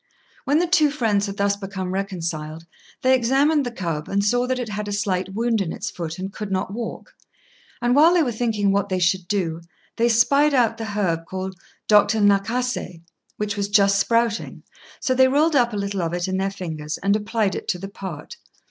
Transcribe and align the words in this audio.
When 0.45 0.57
the 0.57 0.65
two 0.65 0.89
friends 0.89 1.27
had 1.27 1.37
thus 1.37 1.55
become 1.55 1.93
reconciled, 1.93 2.65
they 3.03 3.13
examined 3.13 3.67
the 3.67 3.71
cub, 3.71 4.07
and 4.09 4.25
saw 4.25 4.47
that 4.47 4.57
it 4.57 4.69
had 4.69 4.87
a 4.87 4.91
slight 4.91 5.35
wound 5.35 5.61
in 5.61 5.71
its 5.71 5.91
foot, 5.91 6.17
and 6.17 6.33
could 6.33 6.51
not 6.51 6.73
walk; 6.73 7.13
and 7.83 7.95
while 7.95 8.11
they 8.15 8.23
were 8.23 8.31
thinking 8.31 8.71
what 8.71 8.89
they 8.89 8.97
should 8.97 9.27
do, 9.27 9.61
they 9.97 10.09
spied 10.09 10.55
out 10.55 10.77
the 10.79 10.85
herb 10.97 11.27
called 11.27 11.53
"Doctor's 11.87 12.23
Nakasé," 12.23 13.03
which 13.37 13.55
was 13.55 13.69
just 13.69 13.99
sprouting; 13.99 14.63
so 14.99 15.13
they 15.13 15.27
rolled 15.27 15.55
up 15.55 15.71
a 15.71 15.77
little 15.77 16.01
of 16.01 16.13
it 16.15 16.27
in 16.27 16.37
their 16.37 16.49
fingers 16.49 16.97
and 16.97 17.15
applied 17.15 17.53
it 17.53 17.67
to 17.67 17.77
the 17.77 17.87
part. 17.87 18.37